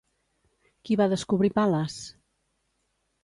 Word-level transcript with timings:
Qui 0.87 0.95
va 1.01 1.07
descobrir 1.11 1.51
Pal·les? 1.59 1.97